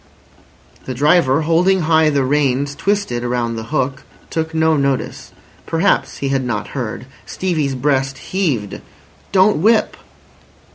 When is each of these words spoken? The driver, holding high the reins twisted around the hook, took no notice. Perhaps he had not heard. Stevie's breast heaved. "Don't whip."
The 0.85 0.95
driver, 0.95 1.43
holding 1.43 1.81
high 1.81 2.09
the 2.09 2.23
reins 2.25 2.73
twisted 2.73 3.23
around 3.23 3.55
the 3.55 3.65
hook, 3.65 4.01
took 4.31 4.51
no 4.51 4.75
notice. 4.75 5.31
Perhaps 5.67 6.17
he 6.17 6.29
had 6.29 6.43
not 6.43 6.69
heard. 6.69 7.05
Stevie's 7.27 7.75
breast 7.75 8.17
heaved. 8.17 8.81
"Don't 9.31 9.57
whip." 9.61 9.95